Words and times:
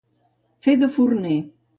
Fer 0.67 0.73
de 0.83 0.89
forner. 0.95 1.35